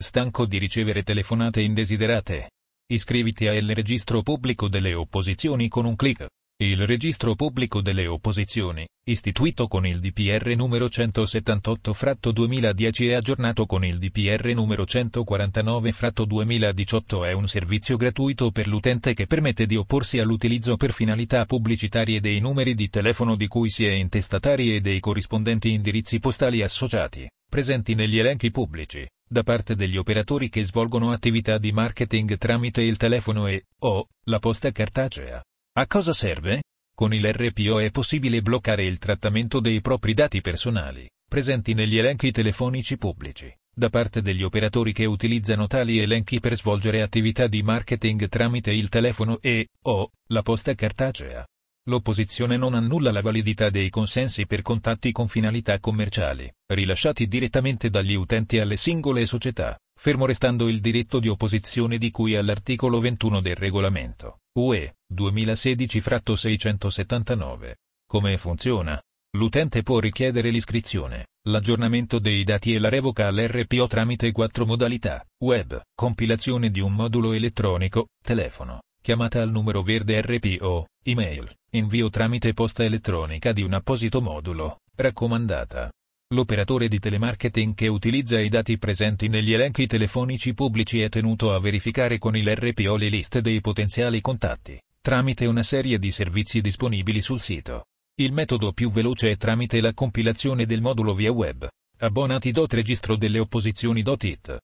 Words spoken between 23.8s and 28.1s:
è intestatari e dei corrispondenti indirizzi postali associati, presenti